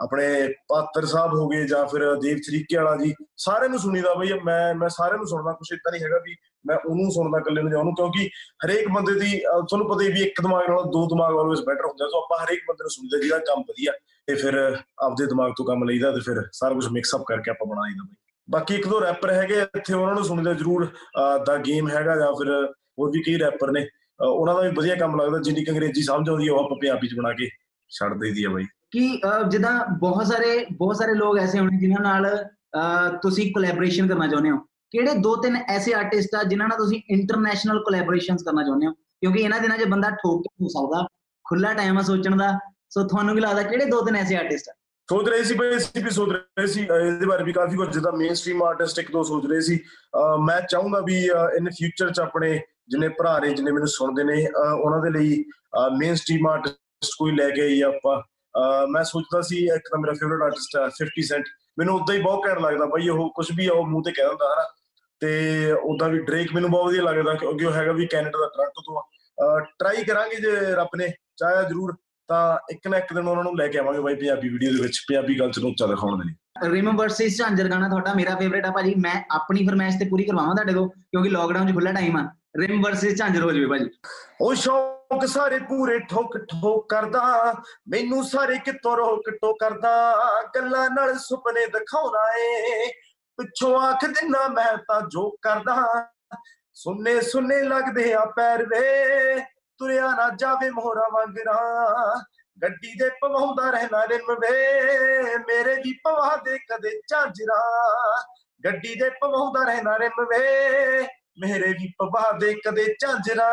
[0.00, 4.32] ਆਪਣੇ ਪਾਤਰ ਸਾਹਿਬ ਹੋ ਗਏ, ਜਾਂ ਫਿਰ ਦੇਵ ਚਰੀਕੇ ਵਾਲਾ ਜੀ, ਸਾਰਿਆਂ ਨੂੰ ਸੁਣੀਦਾ ਬਈ।
[4.44, 6.36] ਮੈਂ ਮੈਂ ਸਾਰਿਆਂ ਨੂੰ ਸੁਣਦਾ, ਕੁਛ ਇਦਾਂ ਨਹੀਂ ਹੈਗਾ ਵੀ
[6.66, 8.28] ਮੈਂ ਉਹਨੂੰ ਸੁਣਦਾ ਇਕੱਲੇ ਨੂੰ ਜਾਂ ਉਹਨੂੰ ਕਿਉਂਕਿ
[8.66, 11.84] ਹਰੇਕ ਬੰਦੇ ਦੀ ਅਹ ਤੁਹਾਨੂੰ ਪਤਾ ਹੀ ਵੀ ਇੱਕ ਦਿਮਾਗ ਨਾਲੋਂ ਦੋ ਦਿਮਾਗ ਆਲਵੇਸ ਬੈਟਰ
[11.84, 13.92] ਹੁੰਦਾ ਸੋ ਆਪਾਂ ਹਰੇਕ ਬੰਦੇ ਨੂੰ ਸੁਣੀਦਾ ਜਿਹਦਾ ਕੰਮ ਵਧੀਆ
[14.26, 17.66] ਤੇ ਫਿਰ ਆਪਦੇ ਦਿਮਾਗ ਤੋਂ ਕੰਮ ਲਈਦਾ ਤੇ ਫਿਰ ਸਾਰਾ ਕੁਝ ਮਿਕਸ ਅਪ ਕਰਕੇ ਆਪਾਂ
[17.66, 18.14] ਬਣਾ ਲਈਦਾ ਬਈ।
[18.50, 20.88] ਬਾਕੀ ਇੱਕ ਦੋ ਰੈਪਰ ਹੈਗੇ ਆ ਇੱਥੇ ਉਹਨਾਂ ਨੂੰ ਸੁਣੀਦਾ ਜ਼ਰੂਰ
[21.46, 24.94] ਦਾ ਗੇਮ ਹੈਗਾ ਜਾਂ ਫਿਰ ਹੋਰ ਵੀ ਕਈ ਰੈਪਰ ਨੇ। ਅਹ ਉਹਨਾਂ ਦਾ ਵੀ ਵਧੀਆ
[24.94, 27.48] ਕੰਮ ਲੱਗਦਾ ਜਿੰਨੀ ਕੁ ਅੰਗਰੇਜ਼ੀ ਸਮਝ ਆਉਂਦੀ ਹੈ ਉਹ ਆਪਾਂ ਪੰਜਾਬੀ ਚ ਬਣਾ ਕੇ
[27.90, 32.00] ਛੱਡ ਦਈਦੀ ਆ ਬਾਈ। ਕਿ ਅਹ, ਜਿੱਦਾਂ ਬਹੁਤ ਸਾਰੇ ਬਹੁਤ ਸਾਰੇ ਲੋਕ ਐਸੇ ਹੋਣੇ ਜਿਨ੍ਹਾਂ
[32.02, 34.56] ਨਾਲ ਅਹ, ਤੁਸੀਂ ਕੋਲੈਬੋਰੇਸ਼ਨ ਕਰਨਾ ਚਾਹੁੰਦੇ ਹੋ।
[34.92, 38.92] ਕਿਹੜੇ ਦੋ ਤਿੰਨ ਐਸੇ ਆਰਟਿਸਟ ਆ ਜਿਨ੍ਹਾਂ ਨਾਲ ਤੁਸੀਂ ਇੰਟਰਨੈਸ਼ਨਲ ਕੋਲੈਬੋਰੇਸ਼ਨਸ ਕਰਨਾ ਚਾਹੁੰਦੇ ਹੋ?
[38.92, 41.06] ਕਿਉਂਕਿ ਇਹਨਾਂ ਦਿਨਾਂ 'ਚ ਬੰਦਾ ਠੋਕ ਕੇ ਹੋ ਸਕਦਾ
[41.44, 42.58] ਖੁੱਲਾ ਟਾਈਮ ਆ ਸੋਚਣ ਦਾ।
[42.90, 44.72] ਸੋ ਤੁਹਾਨੂੰ ਕੀ ਲੱਗਦਾ, ਕਿਹੜੇ ਦੋ ਤਿੰਨ ਐਸੇ ਆਰਟਿਸਟ ਆ?
[45.10, 47.88] ਸੋਚ ਰਹੇ ਸੀ ਬਈ, ਅਸੀਂ ਵੀ ਸੋਚ ਰਹੇ ਸੀ। ਅਹ ਇਹਦੇ ਬਾਰੇ ਵੀ ਕਾਫੀ ਕੁਝ
[47.92, 51.24] ਜਿੱਦਾਂ ਮੇਨ ਸਟ੍ਰੀਮ ਆਰਟਿਸਟ ਇੱਕ ਦੋ ਸੋਚ ਰਹੇ ਸੀ। ਅਹ ਮੈਂ ਚਾਹੂੰਗਾ ਵੀ
[51.56, 55.44] ਇਨ ਫਿਊਚਰ ਚ ਆਪਣੇ ਜਿੰਨੇ ਭਰਾ ਨੇ, ਜਿੰਨੇ ਮੈਨੂੰ ਸੁਣਦੇ ਨੇ, ਅਹ ਉਹਨਾਂ ਦੇ ਲਈ
[55.98, 60.12] ਮੇਨ ਸਟ੍ਰੀਮ ਆਰਟਿਸਟ ਕੋਈ ਲੈ ਕੇ ਆਈ ਆਪਾਂ। ਅਹ ਮੈਂ ਸੋਚਦਾ ਸੀ, ਇੱਕ ਤਾਂ ਮੇਰਾ
[60.12, 61.44] ਫੇਵਰਿਟ ਆਰਟਿਸਟ ਹੈ 50 ਸੈਂਟ
[61.78, 64.24] ਮੈਨੂੰ ਉਦਾਂ ਹੀ ਬਹੁਤ ਘੈਂਟ ਲੱਗਦਾ, ਬਈ ਉਹ ਕੁਝ ਵੀ ਆ, ਉਹ ਮੂੰਹ ਤੇ ਕਹਿ
[64.24, 64.81] ਦਿੰਦਾ, ਹਨਾ।
[65.22, 68.82] ਤੇ ਉਦਾਂ ਵੀ ਡਰੇਕ ਮੈਨੂੰ ਬਹੁਤ ਵਧੀਆ ਲੱਗਦਾ ਕਿਉਂਕਿ ਉਹ ਹੈਗਾ ਵੀ ਕੈਨੇਡਾ ਦਾ ਟੋਰਾਂਟੋ
[68.82, 71.96] ਤੋਂ ਟਰਾਈ ਕਰਾਂਗੇ ਜੇ ਰੱਬ ਨੇ ਚਾਹਿਆ ਜ਼ਰੂਰ
[72.28, 75.04] ਤਾਂ ਇੱਕ ਨਾ ਇੱਕ ਦਿਨ ਉਹਨਾਂ ਨੂੰ ਲੈ ਕੇ ਆਵਾਂਗੇ ਬਾਈ ਪੰਜਾਬੀ ਵੀਡੀਓ ਦੇ ਵਿੱਚ
[75.08, 76.34] ਪੰਜਾਬੀ ਕਲਚਰ ਨੂੰ ਉੱਚਾ ਦਿਖਾਉਣ ਦੇ ਲਈ।
[76.70, 80.54] ਰਿਮ ਵਰਸਸ ਝਾਂਜਰ ਗਾਣਾ ਤੁਹਾਡਾ ਮੇਰਾ ਫੇਵਰੇਟ ਆ ਭਾਜੀ। ਮੈਂ ਆਪਣੀ ਫਰਮਾਇਸ਼ ਤੇ ਪੂਰੀ ਕਰਵਾਵਾਂ
[80.54, 83.90] ਤੁਹਾਡੇ ਕੋਲ ਕਿਉਂਕਿ ਲੋਕਡਾਊਨ 'ਚ ਖੁੱਲਾ ਟਾਈਮ ਆ। ਰਿਮ ਵਰਸਸ ਝਾਂਜਰ ਹੋ ਜਾਵੇ ਭਾਜੀ।
[84.40, 87.54] ਉਹ ਸ਼ੌਕ ਸਾਰੇ ਪੂਰੇ ਠੋਕ ਠੋਕ ਕਰਦਾ
[87.88, 90.16] ਮੈਨੂੰ ਸਾਰੇ ਕਿਤੋਂ ਰੋਕ ਟੋਕ ਕਰਦਾ
[90.54, 92.86] ਗੱਲਾਂ ਨਾਲ ਸੁਪਨੇ ਦਿਖਾਉਣਾ ਏ।
[93.36, 96.06] ਪਿੱਛੋਂ ਆਖ ਦਿਨਾ ਮੈਂ ਤਾਂ ਜੋ ਕਰਦਾ
[96.74, 99.40] ਸੁੰਨੇ ਸੁੰਨੇ ਲੱਗਦੇ ਆ ਪੈਰ ਵੇ,
[99.78, 101.60] ਤੁਰਿਆ ਨਾ ਜਾਵੇ ਮੋਹਰਾ ਵਾਂਗਰਾ
[102.62, 104.76] ਗੱਡੀ ਦੇ ਪਵਾਉਂਦਾ ਰਹਿਣਾ ਰਿਮ ਵੇ,
[105.36, 107.62] ਮੇਰੇ ਵੀ ਪਵਾ ਦੇ ਕਦੇ ਝਾਂਜਰਾ
[108.64, 111.02] ਗੱਡੀ ਦੇ ਪਵਾਉਂਦਾ ਰਹਿਣਾ ਰਿਮ ਵੇ,
[111.38, 113.48] ਮੇਰੇ ਵੀ ਪਵਾ ਦੇ ਕਦੇ ਝਾਂਜਰਾ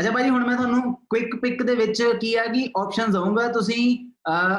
[0.00, 4.05] ਅੱਛਾ ਭਾਜੀ, ਹੁਣ ਮੈਂ ਤੁਹਾਨੂੰ ਕੁਇਕ ਪਿਕ ਦੇ ਵਿੱਚ ਕੀ ਆ ਕਿ ਆਪਸ਼ਨਸ ਦਊਂਗਾ। ਤੁਸੀਂ
[4.05, 4.05] ਅਹ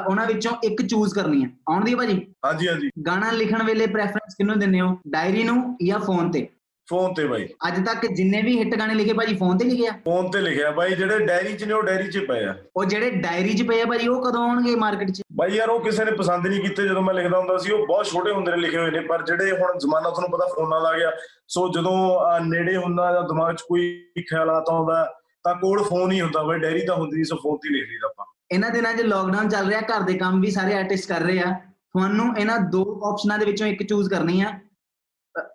[0.08, 4.34] ਉਹਨਾਂ ਵਿੱਚੋਂ ਇੱਕ ਚੂਜ਼ ਕਰਨੀ ਹੈ। ਆਉਂਦੀ ਹੈ ਭਾਜੀ। ਹਾਂਜੀ ਹਾਂਜੀ। ਗਾਣਾ ਲਿਖਣ ਵੇਲੇ ਪ੍ਰੈਫਰੈਂਸ
[4.34, 4.96] ਕਿਹਨੂੰ ਦਿੰਦੇ ਹੋ?
[5.08, 6.48] ਡਾਇਰੀ ਨੂੰ ਜਾਂ ਫੋਨ ਤੇ?
[6.88, 9.92] ਫੋਨ ਤੇ ਬਾਈ। ਅੱਜ ਤੱਕ ਜਿੰਨੇ ਵੀ ਹਿੱਟ ਗਾਣੇ ਲਿਖੇ ਭਾਜੀ ਫੋਨ ਤੇ ਲਿਖੇ ਆ
[10.04, 13.10] ਫੋਨ ਤੇ ਲਿਖਿਆ। ਬਾਈ ਜਿਹੜੇ ਡਾਇਰੀ 'ਚ ਨੇ ਉਹ ਡਾਇਰੀ 'ਚ ਪਏ ਆ। ਉਹ ਜਿਹੜੇ
[13.10, 15.22] ਡਾਇਰੀ 'ਚ ਪਏ ਆ ਭਾਜੀ ਉਹ ਕਦੋਂ ਆਉਣਗੇ ਮਾਰਕੀਟ 'ਚ?
[15.32, 18.06] ਬਾਈ ਯਾਰ ਉਹ ਕਿਸੇ ਨੇ ਪਸੰਦ ਨਹੀਂ ਕੀਤੇ। ਜਦੋਂ ਮੈਂ ਲਿਖਦਾ ਹੁੰਦਾ ਸੀ ਉਹ ਬਹੁਤ
[18.06, 20.98] ਛੋਟੇ ਹੁੰਦੇ ਨੇ ਲਿਖੇ ਹੋਏ ਨੇ। ਪਰ ਜਿਹੜੇ ਹੁਣ ਜ਼ਮਾਨਾ ਤੁਹਾਨੂੰ ਪਤਾ ਫੋਨਾਂ ਦਾ ਆ
[20.98, 21.12] ਗਿਆ।
[21.48, 21.96] ਸੋ ਜਦੋਂ
[22.40, 25.04] ਨੇੜੇ ਹੁੰਦਾ ਜਾਂ ਦਿਮਾਗ 'ਚ ਕੋਈ ਖਿਆਲਾਤ ਆਉਂਦਾ
[25.44, 27.88] ਤਾਂ ਕੋਲ ਫੋਨ ਹੀ ਹੁੰਦਾ। ਬਾਈ ਡਾਇਰੀ ਤਾਂ ਹੁੰਦੀ ਨਹੀਂ ਸੋ ਫੋਨ ਤੇ ਹੀ ਲਿਖ
[27.88, 31.20] ਲਈਦਾ ਆਪਾਂ। ਇਹਨਾਂ ਦਿਨਾਂ 'ਚ ਲੋਕਡਾਊਨ ਚੱਲ ਰਿਹਾ ਘਰ ਦੇ ਕੰਮ ਵੀ ਸਾਰੇ ਆਰਟਿਸਟ ਕਰ
[31.22, 31.52] ਰਹੇ ਆ।
[31.94, 34.52] ਤੁਹਾਨੂੰ ਇਹਨਾਂ ਦੋ ਆਪਸ਼ਨਾਂ ਦੇ ਵਿੱਚੋਂ ਇੱਕ ਚੂਜ਼ ਕਰਨੀ ਆ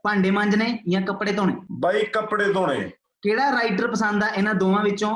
[0.03, 2.89] ਭਾਂਡੇ ਮਾਂਜਣੇ ਜਾਂ ਕੱਪੜੇ ਧੋਣੇ। ਬਾਈ ਕੱਪੜੇ ਧੋਣੇ।
[3.23, 5.11] ਕਿਹੜਾ ਰਾਈਟਰ ਪਸੰਦ ਆ ਇਹਨਾਂ ਦੋਵਾਂ ਵਿੱਚੋਂ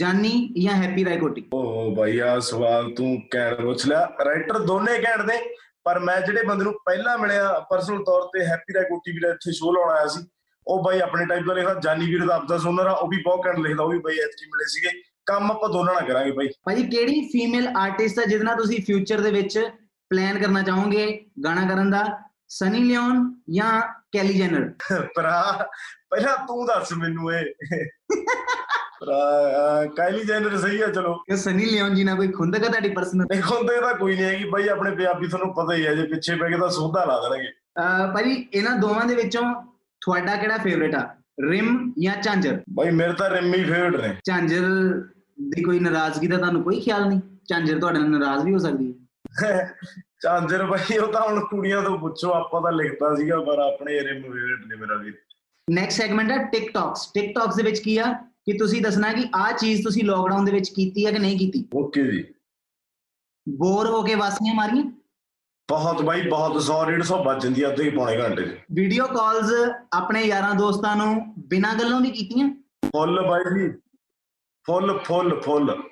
[0.00, 0.32] ਜਾਨੀ
[0.64, 5.38] ਜਾਂ ਹੈਪੀ ਰਾਇਕੋਟੀ ਓ ਬਾਈ ਆ ਸਵਾਲ ਤੂੰ ਕਹਿਣ ਪੁੱਛ ਲਿਆ। ਰਾਈਟਰ ਦੋਨੇ ਕਹਿਣ ਦੇ
[5.84, 9.72] ਪਰ ਮੈਂ ਜਿਹੜੇ ਬੰਦੇ ਨੂੰ ਪਹਿਲਾਂ ਮਿਲਿਆ ਪਰਸਨਲ ਤੌਰ ਤੇ ਹੈਪੀ ਰੈਕੋਟੀ ਵੀਰ ਇੱਥੇ ਸ਼ੋਅ
[9.74, 10.26] ਲਾਉਣ ਆਇਆ ਸੀ
[10.66, 13.46] ਉਹ ਬਾਈ ਆਪਣੇ ਟਾਈਪ ਦਾ ਲਿਖਦਾ ਜਾਨੀ ਵੀਰ ਦਾ ਅਬਦਾ ਸੁਨਰ ਆ ਉਹ ਵੀ ਬਹੁਤ
[13.46, 14.90] ਘੈਂਟ ਲਿਖਦਾ ਉਹ ਵੀ ਬਾਈ ਇੱਥੇ ਮਿਲੇ ਸੀਗੇ।
[15.26, 19.20] ਕੰਮ ਆਪਾਂ ਦੋਨਾਂ ਨਾਲ ਕਰਾਂਗੇ ਬਾਈ। ਭਾਜੀ ਕਿਹੜੀ ਫੀਮੇਲ ਆਰਟਿਸਟ ਆ ਜਿਹਦੇ ਨਾਲ ਤੁਸੀਂ ਫਿਊਚਰ
[19.20, 19.58] ਦੇ ਵਿੱਚ
[20.10, 21.06] ਪਲਾਨ ਕਰਨਾ ਚਾਹੋਗੇ
[21.44, 22.04] ਗਾਣਾ ਕਰਨ ਦਾ?
[22.48, 23.80] ਸਨੀ ਲਿਓਨ ਜਾਂ
[24.12, 24.72] ਕੈਲੀ ਜੈਨਰ
[25.16, 25.68] ਭਰਾ
[26.10, 27.44] ਪਹਿਲਾਂ ਤੂੰ ਦੱਸ ਮੈਨੂੰ ਇਹ।
[29.96, 33.26] ਕਾਇਲੀ ਜੈਨਰ ਸਹੀ ਆ ਚਲੋ। ਕਿ ਸਨੀ ਲਿਓਨ ਜੀ ਨਾਲ ਕੋਈ ਖੁੰਦਕ ਆ ਤੁਹਾਡੀ ਪਰਸਨਲ
[33.26, 36.36] ਦੇਖੋ ਤੇ ਤਾਂ ਕੋਈ ਨਹੀਂ ਹੈਗੀ ਬਾਈ ਆਪਣੇ ਪੰਜਾਬੀ ਤੁਹਾਨੂੰ ਪਤਾ ਹੀ ਹੈ ਜੇ ਪਿੱਛੇ
[36.36, 37.50] ਪੈ ਕੇ ਤਾਂ ਸੋਧਾ ਲਾ ਦੇਣਗੇ।
[38.14, 39.42] ਭਾਜੀ ਇਹਨਾਂ ਦੋਵਾਂ ਦੇ ਵਿੱਚੋਂ
[40.00, 41.16] ਤੁਹਾਡਾ ਕਿਹੜਾ ਫੇਵਰੇਟ ਆ?
[41.40, 42.62] ਰਿਮ ਜਾਂ ਝਾਂਜਰ?
[42.70, 44.60] ਬਾਈ ਮੇਰੇ ਤਾਂ ਰਿੰਮੀ ਫੇਵਰਟ ਨੇ। ਝਾਂਜਰ
[45.40, 47.20] ਦੀ ਕੋਈ ਨਾਰਾਜ਼ਗੀ ਦਾ ਤੁਹਾਨੂੰ ਕੋਈ ਖਿਆਲ ਨਹੀਂ?
[47.48, 48.98] ਝਾਂਜਰ ਤੁਹਾਡੇ ਨਾਲ ਨਾਰਾਜ਼ ਵੀ ਹੋ ਸਕਦੀ ਹੈ।
[50.22, 54.22] ਚਾਂਜਰ ਬਾਈ ਉਹ ਤਾਂ ਹੁਣ ਕੁੜੀਆਂ ਤੋਂ ਪੁੱਛੋ ਆਪਾਂ ਤਾਂ ਲਿਖਦਾ ਸੀਗਾ ਪਰ ਆਪਣੇ ਰਿੰਮ
[54.22, 55.12] ਫੇਵਰਟ ਨੇ ਮੇਰਾ ਵੀ।
[55.70, 58.12] ਨੈਕਸਟ ਸੈਗਮੈਂਟ ਹੈ ਟਿਕਟੌਕਸ ਟਿਕਟੌਕਸ ਦੇ ਵਿੱਚ ਕੀ ਆ?
[58.12, 61.68] ਕਿ ਤੁਸੀਂ ਦੱਸਣਾ ਕਿ ਆਹ ਚੀਜ਼ ਤੁਸੀਂ ਲੋਕਡਾਊਨ ਦੇ ਵਿੱਚ ਕੀਤੀ ਹੈ ਕਿ ਨਹੀਂ ਕੀਤੀ?
[61.74, 62.24] ਓਕੇ ਜੀ।
[63.48, 65.01] ਬੋਰ ਹੋ ਕੇ ਵਾਸੀਆਂ ਮਾਰੀਆਂ?
[65.68, 69.52] ਬਹੁਤ ਬਾਈ ਬਹੁਤ 100 150 ਵੱਜ ਜਾਂਦੀ ਆ ਅੱਧੇ ਪੌਣੇ ਘੰਟੇ ਚ। ਵੀਡੀਓ ਕਾਲਸ
[69.92, 72.48] ਆਪਣੇ ਯਾਰਾਂ ਦੋਸਤਾਂ ਨੂੰ ਬਿਨਾਂ ਗੱਲੋਂ ਵੀ ਕੀਤੀਆਂ?
[72.86, 73.68] ਫੁੱਲ ਬਾਈ ਜੀ
[74.66, 75.82] ਫੁੱਲ ਫੁੱਲ ਫੁੱਲ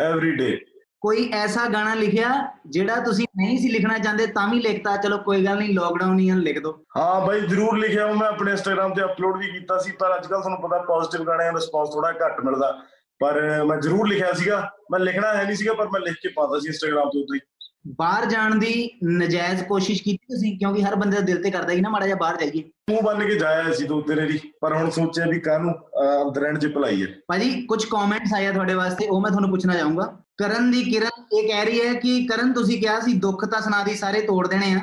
[0.00, 0.58] ਐਵਰੀ ਡੇ
[1.00, 2.28] ਕੋਈ ਐਸਾ ਗਾਣਾ ਲਿਖਿਆ
[2.66, 4.96] ਜਿਹੜਾ ਤੁਸੀਂ ਨਹੀਂ ਸੀ ਲਿਖਣਾ ਚਾਹੁੰਦੇ ਤਾਂ ਵੀ ਲਿਖਤਾ?
[4.96, 8.94] ਚਲੋ ਕੋਈ ਗੱਲ ਨਹੀਂ ਲੋਕਡਾਊਨ ਹੀ ਲਿਖ ਦਿਓ ਹਾਂ ਬਾਈ ਜਰੂਰ ਲਿਖਿਆ ਮੈਂ ਆਪਣੇ ਇੰਸਟਾਗ੍ਰam
[8.94, 12.12] ਤੇ ਅਪਲੋਡ ਵੀ ਕੀਤਾ ਸੀ ਪਰ ਅੱਜ ਕੱਲ ਤੁਹਾਨੂੰ ਪਤਾ ਪੋਜ਼ਿਟਿਵ ਗਾਣਿਆਂ ਦਾ ਰਿਸਪੌਂਸ ਥੋੜਾ
[12.12, 12.82] ਘੱਟ ਮਿਲਦਾ।
[13.20, 16.58] ਪਰ ਮੈਂ ਜਰੂਰ ਲਿਖਿਆ ਸੀਗਾ। ਮੈਂ ਲਿਖਣਾ ਹੈ ਨਹੀਂ ਸੀਗਾ ਪਰ ਮੈਂ ਲਿਖ ਕੇ ਪਾਤਾ
[16.58, 17.40] ਸੀ ਇੰਸਟਾਗ੍ਰam ਤੇ ਉਦੋਂ ਹੀ।
[17.88, 20.58] ਬਾਹਰ ਜਾਣ ਦੀ ਨਜਾਇਜ਼ ਕੋਸ਼ਿਸ਼ ਕੀਤੀ ਤੁਸੀਂ?
[20.58, 23.26] ਕਿਉਂਕਿ ਹਰ ਬੰਦੇ ਦਾ ਦਿਲ ਤੇ ਕਰਦਾ ਹੀ ਨਾ ਮਾੜਾ ਜਿਹਾ ਬਾਹਰ ਜਾਈਏ। ਮੂੰਹ ਬੰਨ
[23.26, 26.66] ਕੇ ਜਾਇਆ ਸੀ ਦੋ ਤੇਰੇ ਦੀ ਪਰ ਹੁਣ ਸੋਚਿਆ ਵੀ ਕਾਹਨੂੰ ਅਹ, ਅੰਦਰ ਰਹਿਣ ਚ
[26.66, 30.82] ਭਲਾਈ ਹੈ। ਭਾਜੀ ਕੁਝ ਕਮੈਂਟਸ ਆਇਆ ਤੁਹਾਡੇ ਵਾਸਤੇ ਉਹ ਮੈਂ ਤੁਹਾਨੂੰ ਪੁੱਛਣਾ ਚਾਹੂੰਗਾ। ਕਰਨ ਦੀ
[30.82, 34.20] ਕਿਰਨ ਇਹ ਕਹਿ ਰਹੀ ਹੈ ਕਿ ਕਰਨ ਤੁਸੀਂ ਕਿਹਾ ਸੀ ਦੁੱਖ ਤਾਂ ਸੁਣਾ ਦੀ ਸਾਰੇ
[34.20, 34.80] ਤੋੜ ਦੇਣੇ ਆ।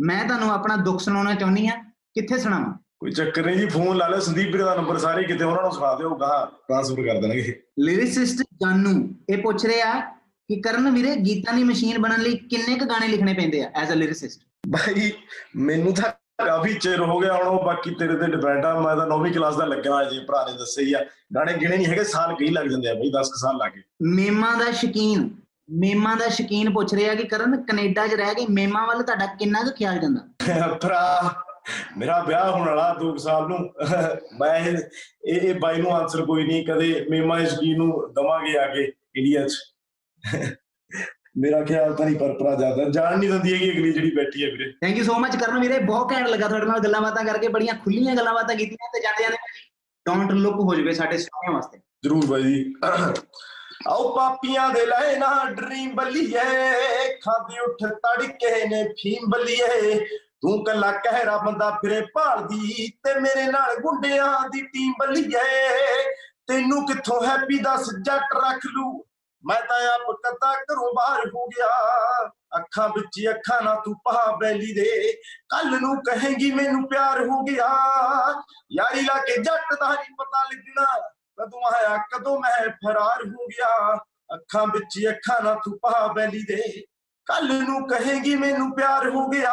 [0.00, 1.70] ਮੈਂ ਤੁਹਾਨੂੰ ਆਪਣਾ ਦੁੱਖ ਸੁਣਾਉਣਾ ਚਾਹੁੰਦੀ ਆ
[2.14, 2.74] ਕਿੱਥੇ ਸੁਣਾਵਾਂ?
[2.98, 5.72] ਕੋਈ ਚੱਕਰ ਨਹੀਂ ਜੀ ਫੋਨ ਲਾ ਲਿਓ ਸੰਦੀਪ ਵੀਰ ਦਾ ਨੰਬਰ ਸਾਰੇ ਕਿਤੇ ਉਹਨਾਂ ਨੂੰ
[5.72, 10.17] ਸੁਣਾ ਦਿਓ ਗਾਹ ਟ੍ਰਾਂਸਫਰ ਕਰ ਦੇਣਗੇ। ਲਿਰਿਸਿਸਟ ਜਾਨੂ ਇਹ ਪੁੱਛ ਰਿਹਾ
[10.48, 13.90] ਕਿ ਕਰਨ ਵੀਰੇ ਗੀਤਾਂ ਦੀ ਮਸ਼ੀਨ ਬਣਨ ਲਈ ਕਿੰਨੇ ਕ ਗਾਣੇ ਲਿਖਣੇ ਪੈਂਦੇ ਆ ਐਜ਼
[13.92, 15.10] ਅ ਲਿਰਿਸਿਸਟ ਬਾਈ
[15.56, 16.12] ਮੈਨੂੰ ਤਾਂ
[16.44, 19.56] ਕਾਫੀ ਚਿਰ ਹੋ ਗਿਆ ਹੁਣ ਉਹ ਬਾਕੀ ਤੇਰੇ ਤੇ ਡਿਪੈਂਡ ਆ ਮੈਂ ਤਾਂ 9ਵੀਂ ਕਲਾਸ
[19.56, 22.66] ਦਾ ਲੱਗਣਾ ਜੀ ਭਰਾ ਨੇ ਦੱਸਿਆ ਹੀ ਆ। ਗਾਣੇ ਗਿਣੇ ਨਹੀਂ ਹੈਗੇ ਸਾਲ ਕਈ ਲੱਗ
[22.66, 25.28] ਜਾਂਦੇ ਆ ਬਾਈ 10 ਸਾਲ ਲੱਗੇ ਮੇਮਾਂ ਦਾ ਸ਼ਕੀਨ
[25.68, 29.62] ਮੇਮਾਂ ਦਾ ਸ਼ਕੀਨ ਪੁੱਛ ਰਿਹਾ ਕਿ ਕਰਨ ਕੈਨੇਡਾ 'ਚ ਰਹਿ ਕੇ ਮੇਮਾਂ ਵੱਲ ਤੁਹਾਡਾ ਕਿੰਨਾ
[29.62, 30.20] ਕੁ ਖਿਆਲ ਜਾਂਦਾ?
[30.82, 31.34] ਭਰਾ
[31.98, 33.58] ਮੇਰਾ ਵਿਆਹ ਹੋਣ ਵਾਲਾ 2 ਸਾਲ ਨੂੰ।
[34.40, 34.78] ਮੈਂ ਇਹ
[35.26, 38.84] ਇਹ ਬਾਈ ਨੂੰ ਆਨਸਰ ਕੋਈ ਨਹੀਂ ਕਦੇ ਮੇਮਾ ਇਸ਼ਕੀ ਨੂੰ ਦਵਾਂਗੇ ਆ ਕੇ
[39.16, 39.56] ਇੰਡੀਆ 'ਚ।
[41.36, 44.50] ਮੇਰਾ ਖਿਆਲ ਤਾਂ ਨਹੀਂ ਪਰ ਭਰਾ ਜਾਂਦਾ ਜਾਣ ਨਹੀਂ ਦਿੰਦੀ ਹੈਗੀ ਅਗਲੀ ਜਿਹੜੀ ਬੈਠੀ ਹੈ
[44.50, 47.48] ਵੀਰੇ। ਥੈਂਕ ਯੂ ਸੋ ਮਚ ਕਰਨ ਵੀਰੇ ਬਹੁਤ ਘੈਂਟ ਲੱਗਾ ਤੁਹਾਡੇ ਨਾਲ ਗੱਲਾਂ ਬਾਤਾਂ ਕਰਕੇ
[47.48, 49.36] ਬੜੀਆਂ ਖੁੱਲੀਆਂ ਗੱਲਾਂ ਬਾਤਾਂ ਕੀਤੀਆਂ ਤੇ ਜਾਂਦੇ ਜਾਂਦੇ
[50.06, 52.74] ਡੋਂਟ ਲੁੱਕ ਹੋ ਜਵੇ ਸਾਡੇ ਸਾਰਿਆਂ ਵਾਸਤੇ। ਜਰੂਰ ਬਾਈ ਜੀ।
[53.88, 56.44] ਆਓ ਪਾਪੀਆਂ ਦੇ ਲੈ ਨਾ ਡਰੀਮ ਬੱਲੀਏ
[57.22, 59.98] ਖਾਦੀ ਉੱਠ ਤੜਕੇ ਨੇ ਫੀਮ ਬੱਲੀਏ।
[60.42, 65.44] ਤੂੰ ਕੱਲਾ ਕਹਿਰਾ ਬੰਦਾ ਫਿਰੇ ਭਾਲਦੀ ਤੇ ਮੇਰੇ ਨਾਲ ਗੁੰਡਿਆਂ ਦੀ ਟੀਮ ਬੱਲੀਏ।
[66.46, 69.04] ਤੈਨੂੰ ਕਿੱਥੋਂ ਹੈਪੀ ਦੱਸ ਜੱਟ ਰੱਖ ਲੂ
[69.46, 71.68] ਮੈਂ ਤਾਂ ਆਪ ਕਦਾ ਘਰੋਂ ਬਾਹਰ ਹੋ ਗਿਆ।
[72.56, 75.12] ਅੱਖਾਂ ਵਿੱਚ ਹੀ ਅੱਖਾਂ ਨਾ ਤੂੰ ਪਾ ਬੈਲੀ ਦੇ।
[75.48, 77.68] ਕੱਲ ਨੂੰ ਕਹੇਂਗੀ ਮੈਨੂੰ ਪਿਆਰ ਹੋ ਗਿਆ।
[78.72, 83.96] ਯਾਰੀ ਲਾ ਕੇ ਜੱਟ ਦਾ ਨਹੀਂ ਪਤਾ ਲੱਗਣਾ। ਕਦੋਂ ਆਇਆ, ਕਦੋਂ ਮੈਂ ਫਰਾਰ ਹੋ ਗਿਆ।
[84.34, 86.84] ਅੱਖਾਂ ਵਿੱਚ ਹੀ ਅੱਖਾਂ ਨਾ ਤੂੰ ਪਾ ਬੈਲੀ ਦੇ।
[87.26, 89.52] ਕੱਲ ਨੂੰ ਕਹੇਂਗੀ ਮੈਨੂੰ ਪਿਆਰ ਹੋ ਗਿਆ।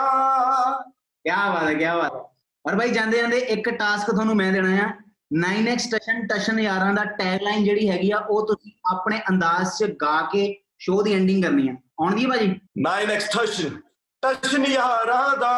[1.24, 2.20] ਕੀ ਬਾਤ ਹੈ ਕੀ ਬਾਤ ਹੈ।
[2.68, 7.04] ਔਰ ਭਾਈ ਜਾਂਦੇ ਜਾਂਦੇ ਇੱਕ ਟਾਸਕ ਤੁਹਾਨੂੰ ਮੈਂ ਦੇਣਾ ਆ। 9x ਟਸ਼ਨ ਟਸ਼ਨ ਯਾਰਾਂ ਦਾ
[7.04, 11.68] ਟੈਗਲਾਈਨ ਜਿਹੜੀ ਹੈਗੀ ਆ ਉਹ ਤੁਸੀਂ ਆਪਣੇ ਅੰਦਾਜ਼ 'ਚ ਗਾ ਕੇ ਸ਼ੋਅ ਦੀ ਐਂਡਿੰਗ ਕਰਨੀ
[11.70, 12.48] ਆ। ਆਉਣਦੀ ਹੈ ਭਾਜੀ
[12.88, 13.80] 9x ਟਸ਼ਨ
[14.24, 15.54] ਟਸ਼ਨ ਯਾਰਾਂ ਦਾ।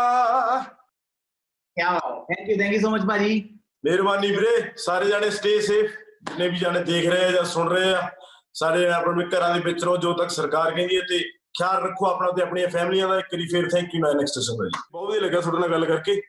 [1.78, 5.60] ਕੀ ਬਾਤ ਹੈ। Thank you thank you so much ਭਾਜੀ। ਮਿਹਰਬਾਨੀ ਵੀਰੇ ਸਾਰੇ ਜਾਣੇ ਸਟੇ
[5.62, 5.92] ਸੇਫ
[6.24, 8.10] ਜਿੰਨੇ ਵੀ ਜਾਣੇ ਦੇਖ ਰਹੇ ਆ ਜਾਂ ਸੁਣ ਰਹੇ ਆ
[8.54, 11.20] ਸਾਰੇ ਆਪਣੇ ਘਰਾਂ ਦੇ ਵਿੱਚ ਰਹੋ ਜੋ ਤੱਕ ਸਰਕਾਰ ਕਹਿੰਦੀ ਹੈ ਤੇ
[11.58, 14.66] ਖਿਆਲ ਰੱਖੋ ਆਪਣਾ ਤੇ ਆਪਣੀਆਂ ਫੈਮਲੀਆਂ ਦਾ। ਇੱਕ ਵਾਰੀ ਫੇਰ ਥੈਂਕ ਯੂ 9x ਸਟੇਸ਼ਨ ਦਾ
[14.66, 16.22] ਜੀ ਬਹੁਤ ਵਧੀਆ ਲੱਗਾ ਤੁਹਾਡੇ ਨਾਲ ਗੱਲ ਕਰਕੇ।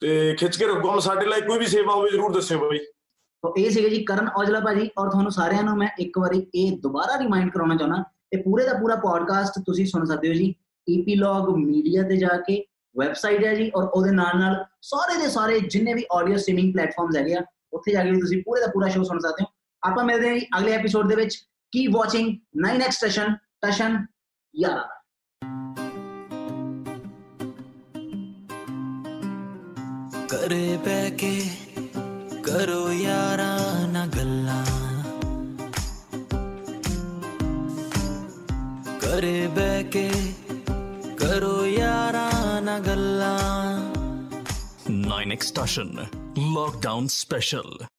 [0.00, 2.78] ਤੇ ਖਿੱਚ ਕੇ ਰੱਖੋ ਹਮ ਸਾਡੇ ਲਈ ਕੋਈ ਵੀ ਸੇਵਾ ਹੋਵੇ, ਜਰੂਰ ਦੱਸਿਓ ਬਾਈ।
[3.42, 6.72] ਤੋ ਇਹ ਸੀਗੇ ਜੀ ਕਰਨ ਔਜਲਾ ਭਾਜੀ, ਔਰ ਤੁਹਾਨੂੰ ਸਾਰਿਆਂ ਨੂੰ ਮੈਂ ਇੱਕ ਵਾਰੀ ਇਹ
[6.78, 10.54] ਦੁਬਾਰਾ ਰਿਮਾਈਂਡ ਕਰਾਉਣਾ ਚਾਹੁੰਦਾ ਇਹ ਪੂਰੇ ਦਾ ਪੂਰਾ ਪੋਡਕਾਸਟ ਤੁਸੀਂ ਸੁਣ ਸਕਦੇ ਹੋ ਜੀ।
[10.88, 12.64] ਈਪੀਲੌਗ ਮੀਡੀਆ ਤੇ ਜਾ ਕੇ
[12.98, 17.16] ਵੈਬਸਾਈਟ ਹੈ ਜੀ, ਔਰ ਉਹਦੇ ਨਾਲ ਨਾਲ ਸਾਰੇ ਦੇ ਸਾਰੇ ਜਿੰਨੇ ਵੀ ਆਡੀਓ ਸਟ੍ਰੀਮਿੰਗ ਪਲੇਟਫਾਰਮਸ
[17.16, 19.46] ਹੈਗੇ ਆ, ਉੱਥੇ ਜਾ ਕੇ ਵੀ ਤੁਸੀਂ ਪੂਰੇ ਦਾ ਪੂਰਾ ਸ਼ੋਅ ਸੁਣ ਸਕਦੇ ਹੋ।
[19.82, 21.36] ਆਪਾਂ ਮਿਲਦੇ ਹਾਂ ਜੀ ਅਗਲੇ ਐਪੀਸੋਡ ਦੇ ਵਿੱਚ।
[21.72, 22.28] ਕੀ ਵਾਚਿੰਗ
[22.66, 24.06] 9x ਸਟੇਸ਼ਨ ਟਸ਼ਨ
[24.54, 24.97] ਯਾਰਾਂ।
[30.38, 31.42] ਦਾ ਘਰੇ ਬਹਿ ਕੇ
[32.42, 34.64] ਕਰੋ ਯਾਰਾਂ ਨਾਲ ਗੱਲਾਂ
[38.98, 40.10] ਘਰੇ ਬਹਿ ਕੇ
[41.18, 43.78] ਕਰੋ ਯਾਰਾਂ ਨਾਲ ਗੱਲਾਂ
[44.90, 46.08] 9X Station,
[46.56, 47.86] Lockdown Special